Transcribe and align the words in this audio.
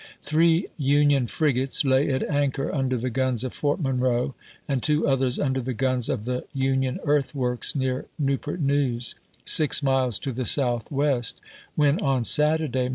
Three 0.23 0.65
Union 0.77 1.27
frigates 1.27 1.85
lay 1.85 2.09
at 2.09 2.23
anchor 2.27 2.73
under 2.73 2.97
the 2.97 3.11
guns 3.11 3.43
of 3.43 3.53
Fort 3.53 3.79
Monroe, 3.79 4.33
and 4.67 4.81
two 4.81 5.07
others 5.07 5.37
under 5.37 5.61
the 5.61 5.75
guns 5.75 6.09
of 6.09 6.25
the 6.25 6.43
Union 6.55 6.99
earthworks 7.03 7.75
near 7.75 8.07
Newport 8.17 8.61
News, 8.61 9.13
six 9.45 9.83
miles 9.83 10.17
to 10.21 10.31
the 10.31 10.47
southwest, 10.47 11.39
when 11.75 11.99
on 12.01 12.23
Saturday, 12.23 12.87
1862. 12.87 12.89